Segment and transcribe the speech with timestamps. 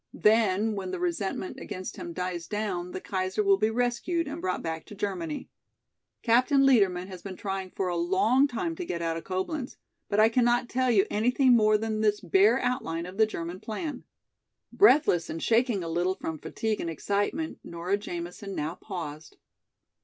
[0.15, 4.63] Then, when the resentment against him dies down the Kaiser will be rescued and brought
[4.63, 5.47] back to Germany.
[6.23, 9.77] Captain Liedermann has been trying for a long time to get out of Coblenz.
[10.09, 14.03] But I cannot tell you anything more than this bare outline of the German plan."
[14.73, 19.37] Breathless and shaking a little from fatigue and excitement, Nora Jamison now paused.